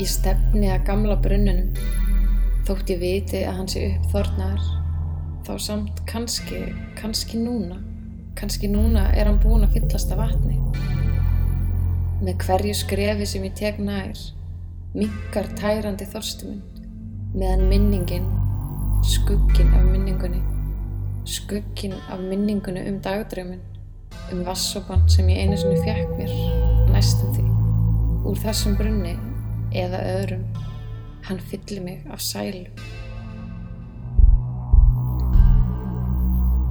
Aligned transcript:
Ég 0.00 0.08
stefni 0.08 0.70
að 0.72 0.86
gamla 0.86 1.14
brunnunum, 1.20 1.74
þótt 2.64 2.88
ég 2.88 3.02
viti 3.02 3.42
að 3.44 3.58
hann 3.58 3.66
sé 3.68 3.82
uppþornaður, 3.98 4.70
þá 5.44 5.50
samt 5.60 6.00
kannski, 6.08 6.60
kannski 6.96 7.36
núna, 7.36 7.76
kannski 8.38 8.70
núna 8.72 9.10
er 9.12 9.28
hann 9.28 9.36
búinn 9.42 9.66
að 9.66 9.76
fyllast 9.76 10.14
af 10.14 10.22
vatni. 10.22 10.56
Með 12.24 12.46
hverju 12.46 12.78
skrefi 12.80 13.28
sem 13.28 13.44
ég 13.44 13.60
tek 13.60 13.84
nær, 13.84 14.16
minkar 14.96 15.52
tærandi 15.60 16.08
þorstuminn, 16.08 16.64
meðan 17.34 17.68
minningin, 17.68 18.32
skuggin 19.04 19.76
af 19.76 19.84
minningunni, 19.84 20.40
skuggin 21.28 21.98
af 22.08 22.24
minningunni 22.24 22.88
um 22.88 23.02
dagdrömmun, 23.04 23.60
um 24.32 24.46
vassopan 24.48 25.04
sem 25.12 25.28
ég 25.28 25.44
einu 25.44 25.60
sinni 25.60 25.84
fjekk 25.84 26.16
mér, 26.16 26.38
næstum 26.88 27.36
því, 27.36 27.50
úr 28.30 28.46
þessum 28.48 28.80
brunni 28.80 29.18
eða 29.76 30.00
öðrum, 30.16 30.44
hann 31.26 31.40
fyllir 31.50 31.82
mig 31.84 32.06
af 32.10 32.22
sælu. 32.24 32.66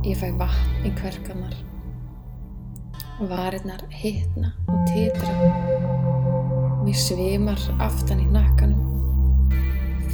Ég 0.08 0.18
fæ 0.18 0.32
vatn 0.40 0.88
í 0.88 0.92
kverkanar, 0.98 1.56
varirnar 3.30 3.84
hitna 3.92 4.54
og 4.72 4.86
titra, 4.90 5.34
mér 6.86 6.98
svimar 6.98 7.66
aftan 7.84 8.24
í 8.24 8.28
nakkanum, 8.32 8.86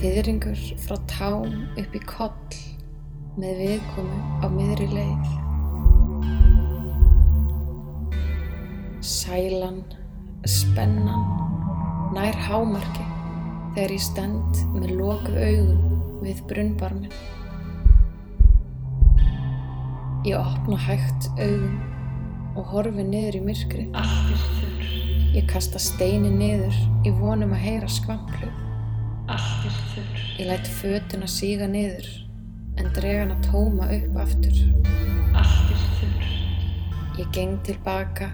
þyðringur 0.01 0.61
frá 0.85 0.97
tám 1.11 1.53
upp 1.77 1.95
í 1.95 2.03
koll 2.09 2.59
með 3.39 3.61
viðkomu 3.61 4.19
á 4.41 4.47
miðri 4.51 4.89
leið. 4.93 5.33
Sælan, 9.05 9.83
spennan, 10.49 11.44
nær 12.15 12.35
hámarki 12.47 13.05
þegar 13.75 13.91
ég 13.95 14.03
stend 14.03 14.59
með 14.75 14.93
lokuð 14.99 15.39
augun 15.41 15.81
við 16.23 16.43
brunnbarmin. 16.49 17.15
Ég 20.25 20.37
opna 20.39 20.77
hægt 20.87 21.27
augun 21.37 21.75
og 22.55 22.69
horfi 22.71 23.03
niður 23.05 23.35
í 23.39 23.41
myrkrið. 23.45 23.89
Allt 23.99 24.31
er 24.31 24.45
þurr, 24.45 24.71
Ég 25.35 25.49
kasta 25.51 25.79
steini 25.83 26.29
niður 26.31 26.75
í 27.03 27.11
vonum 27.17 27.51
að 27.51 27.65
heyra 27.65 27.89
skvampluð. 27.91 28.53
allt 29.27 29.65
er 29.67 29.75
þurr, 29.91 30.21
Ég 30.39 30.47
læt 30.47 30.67
fötuna 30.79 31.27
síga 31.27 31.67
niður 31.67 32.07
en 32.77 32.89
dreg 32.95 33.19
hana 33.19 33.35
tóma 33.43 33.89
upp 33.91 34.17
aftur. 34.23 34.55
allt 35.35 35.75
er 35.75 35.83
þurr, 35.99 36.31
Ég 37.19 37.31
geng 37.35 37.59
tilbaka 37.63 38.31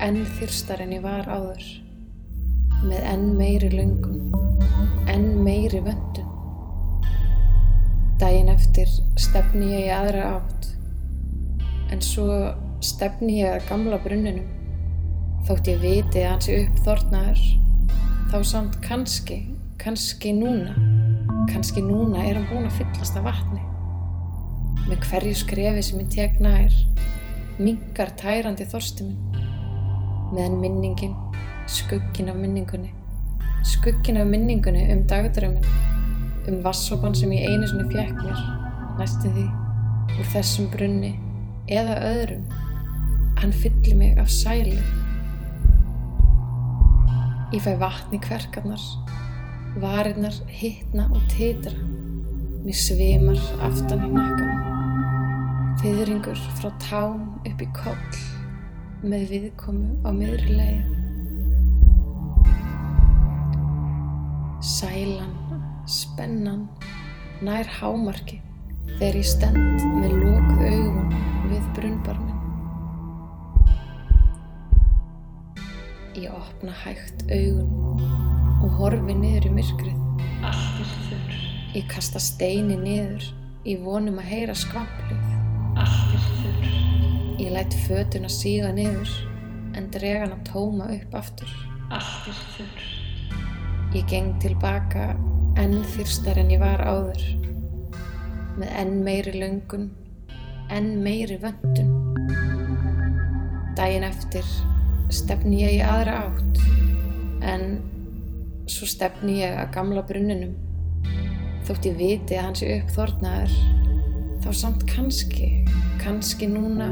enn 0.00 0.24
þyrstar 0.38 0.80
en 0.80 0.92
ég 0.92 1.02
var 1.02 1.24
áður. 1.26 1.85
Með 2.86 3.06
enn 3.10 3.30
meiri 3.34 3.68
löngum, 3.72 4.30
enn 5.10 5.32
meiri 5.42 5.80
vöndum. 5.82 6.28
Daginn 8.20 8.52
eftir 8.52 8.90
stefni 9.18 9.72
ég 9.72 9.88
í 9.88 9.90
aðra 9.90 10.28
átt. 10.36 10.68
En 11.90 12.02
svo 12.04 12.28
stefni 12.84 13.40
ég 13.40 13.56
að 13.56 13.66
gamla 13.72 13.98
brunninum. 14.04 14.46
Þótt 15.48 15.72
ég 15.72 15.82
viti 15.82 16.22
að 16.22 16.30
hann 16.30 16.46
sé 16.46 16.60
uppþornaður, 16.62 17.42
þá 18.30 18.38
samt 18.52 18.78
kannski, 18.86 19.40
kannski 19.82 20.32
núna, 20.34 20.78
kannski 21.50 21.82
núna 21.82 22.22
er 22.22 22.38
hann 22.38 22.48
búinn 22.50 22.70
að 22.70 22.80
fyllast 22.80 23.18
af 23.18 23.26
vatni. 23.26 23.62
Með 24.86 25.06
hverju 25.10 25.36
skrefi 25.42 25.84
sem 25.86 26.02
ég 26.02 26.10
tek 26.14 26.40
nær, 26.42 26.74
minkar 27.58 28.14
tærandi 28.18 28.66
þorsti 28.70 29.06
minn, 29.06 29.46
meðan 30.34 30.58
minningin, 30.62 31.14
skuggin 31.66 32.28
af 32.28 32.36
minningunni, 32.36 32.92
skuggin 33.64 34.16
af 34.16 34.26
minningunni 34.26 34.92
um 34.92 35.02
dagdrömmin, 35.08 35.64
um 36.48 36.64
vassopan 36.64 37.14
sem 37.14 37.30
ég 37.30 37.48
einu 37.50 37.66
sinni 37.66 37.88
fjekk 37.92 38.22
mér, 38.22 38.42
næstu 38.98 39.30
því, 39.34 39.46
úr 40.18 40.30
þessum 40.34 40.70
brunni. 40.70 41.16
Eða 41.68 41.96
öðrum, 42.12 42.44
hann 43.36 43.52
fyllir 43.52 43.96
mig 43.96 44.18
af 44.18 44.30
sælu. 44.30 44.78
Ég 47.52 47.62
fæ 47.62 47.74
vatn 47.80 48.14
í 48.14 48.22
kverkarnar, 48.22 48.86
varirnar 49.82 50.38
hitna 50.48 51.08
og 51.10 51.22
titra, 51.34 51.74
mér 52.62 52.78
svimar 52.78 53.42
aftan 53.66 54.06
í 54.06 54.12
nakkanum, 54.14 54.72
Þyðringur 55.76 56.38
frá 56.56 56.70
tám 56.80 57.26
upp 57.44 57.60
í 57.60 57.66
koll 57.76 58.22
með 59.04 59.26
viðkomu 59.34 59.98
á 60.06 60.10
miðri 60.16 60.56
leið. 60.56 60.95
Sælan, 64.60 65.32
spennan, 65.86 66.62
nær 67.44 67.68
hámarki 67.78 68.38
þegar 68.96 69.18
ég 69.20 69.26
stend 69.28 69.84
með 70.00 70.14
lokuð 70.22 70.62
augun 70.70 71.12
við 71.50 71.66
brunnbarmin. 71.76 72.32
Ég 76.16 76.32
opna 76.32 76.72
hægt 76.86 77.26
augun 77.28 78.00
og 78.64 78.78
horfi 78.80 79.16
niður 79.20 79.50
í 79.50 79.54
myrkrið. 79.58 80.02
allt 80.46 80.80
er 80.82 80.92
þurr, 81.10 81.38
Ég 81.76 81.88
kasta 81.92 82.18
steini 82.22 82.76
niður 82.80 83.26
í 83.68 83.76
vonum 83.84 84.16
að 84.22 84.30
heyra 84.32 84.54
skvamplið. 84.56 85.24
allt 85.76 86.14
er 86.16 86.28
þurr, 86.40 86.68
Ég 87.44 87.52
læt 87.52 87.74
fötuna 87.86 88.28
síga 88.32 88.72
niður 88.72 89.10
en 89.76 89.90
dreg 89.92 90.22
hana 90.24 90.38
tóma 90.48 90.88
upp 90.96 91.14
aftur. 91.14 91.50
allt 91.90 92.28
er 92.32 92.40
þurr, 92.56 92.86
Ég 93.96 94.04
geng 94.10 94.34
tilbaka 94.42 95.14
enn 95.56 95.78
þyrstar 95.94 96.36
en 96.36 96.50
ég 96.52 96.60
var 96.60 96.82
áður. 96.84 97.22
Með 98.60 98.72
enn 98.82 98.90
meiri 99.06 99.32
löngun, 99.40 99.86
enn 100.68 100.98
meiri 101.00 101.38
vöndun. 101.40 101.94
Daginn 103.78 104.04
eftir 104.04 104.44
stefni 105.08 105.62
ég 105.62 105.78
í 105.78 105.80
aðra 105.80 106.18
átt 106.26 106.60
en 107.48 107.64
svo 108.68 108.88
stefni 108.90 109.38
ég 109.38 109.56
að 109.62 109.72
gamla 109.78 110.04
brunninum. 110.04 110.52
Þótt 111.64 111.88
ég 111.88 111.96
viti 111.96 112.36
að 112.36 112.44
hann 112.50 112.60
sé 112.60 112.68
uppþornaður, 112.82 113.56
þá 114.44 114.50
samt 114.60 114.84
kannski, 114.92 115.48
kannski 116.02 116.50
núna, 116.52 116.90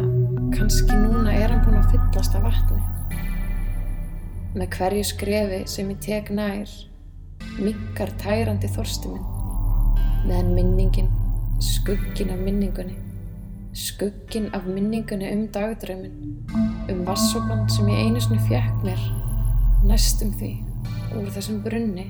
kannski 0.57 0.97
núna 1.05 1.37
er 1.37 1.53
hann 1.53 1.67
búinn 1.69 1.83
að 1.83 1.93
fyllast 1.93 2.41
af 2.41 2.49
vatni. 2.49 2.81
Með 4.57 4.73
hverju 4.79 5.07
skrefi 5.13 5.63
sem 5.69 5.93
ég 5.93 6.03
tek 6.09 6.33
nær, 6.33 6.77
minkar 7.59 8.11
tærandi 8.21 8.69
þorsti 8.75 9.11
minn, 9.13 9.27
meðan 10.27 10.53
minningin, 10.57 11.11
skuggin 11.63 12.33
af 12.35 12.41
minningunni, 12.43 12.97
skuggin 13.75 14.49
af 14.55 14.67
minningunni 14.67 15.31
um 15.33 15.47
dagdraumin, 15.55 16.15
um 16.91 17.05
vassopan 17.07 17.69
sem 17.71 17.89
ég 17.93 18.07
einu 18.07 18.23
sinni 18.23 18.41
fjekk 18.49 18.85
mér, 18.87 19.05
næstum 19.89 20.33
því, 20.41 20.53
úr 21.15 21.31
þessum 21.35 21.63
brunni 21.65 22.09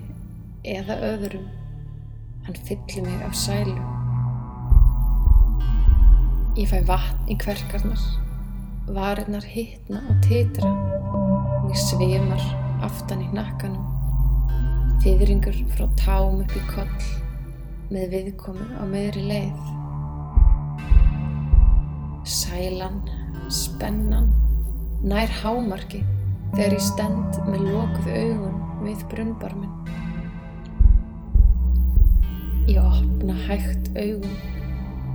eða 0.65 1.01
öðrum, 1.13 1.49
hann 2.47 2.61
fyllir 2.69 3.07
mig 3.07 3.25
af 3.27 3.37
sælu. 3.37 3.77
Ég 6.55 6.71
fæ 6.71 6.85
vatn 6.87 7.33
í 7.33 7.39
kverkarnar, 7.41 8.03
varirnar 8.95 9.45
hitna 9.49 10.05
og 10.09 10.23
titra, 10.29 10.71
Mér 11.65 11.79
svimar 11.81 12.43
aftan 12.85 13.23
í 13.25 13.29
nakkanum, 13.33 14.04
þyðringur 15.05 15.57
frá 15.75 15.85
tám 16.01 16.39
upp 16.41 16.53
í 16.57 16.61
koll 16.71 17.09
með 17.93 18.15
viðkomu 18.15 18.67
á 18.81 18.83
meðri 18.89 19.25
leið. 19.29 19.67
Sælan, 22.25 23.03
spennan, 23.53 24.31
nær 25.05 25.29
hámarki 25.43 26.01
þegar 26.55 26.77
ég 26.79 26.85
stend 26.87 27.39
með 27.51 27.67
lokuð 27.69 28.09
augun 28.15 28.57
við 28.87 29.05
brunnbarmin. 29.13 29.75
Ég 32.71 32.81
opna 32.81 33.37
hægt 33.45 33.91
augun 34.01 34.39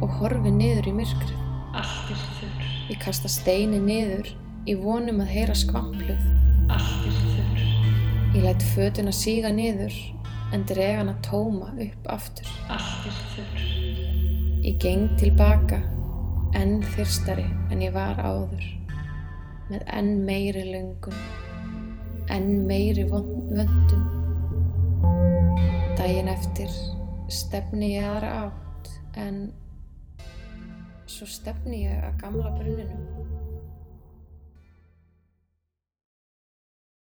og 0.05 0.13
horfi 0.19 0.53
niður 0.53 0.91
í 0.91 0.93
myrkrið. 0.99 1.39
allt 1.73 2.13
er 2.13 2.21
þurr, 2.37 2.69
Ég 2.89 3.01
kasta 3.01 3.29
steini 3.29 3.79
niður 3.81 4.29
í 4.69 4.75
vonum 4.77 5.19
að 5.25 5.33
heyra 5.33 5.55
skvampluð. 5.57 6.21
allt 6.69 7.05
er 7.09 7.17
þurr, 7.17 7.28
Ég 8.49 8.55
læt 8.55 8.63
fötuna 8.65 9.11
síga 9.13 9.49
niður 9.53 9.93
en 10.53 10.63
dreg 10.65 10.95
hana 10.97 11.11
tóma 11.21 11.67
upp 11.83 12.07
aftur. 12.09 12.47
allt 12.69 13.03
er 13.05 13.17
þurr, 13.33 13.59
Ég 14.65 14.79
geng 14.81 15.11
tilbaka 15.21 15.77
enn 16.57 16.81
þyrstari 16.95 17.45
en 17.69 17.83
ég 17.85 17.93
var 17.93 18.17
áður 18.17 18.65
með 19.69 19.85
enn 19.99 20.09
meiri 20.25 20.63
löngun, 20.65 21.21
enn 22.33 22.65
meiri 22.65 23.05
vöndum. 23.11 24.09
Daginn 26.01 26.33
eftir 26.33 26.73
stefni 27.29 27.93
ég 27.99 28.09
aðra 28.09 28.33
átt 28.47 28.89
en 29.27 29.43
svo 31.05 31.29
stefni 31.29 31.83
ég 31.85 32.01
að 32.01 32.17
gamla 32.25 32.57
brunninum. 32.57 33.38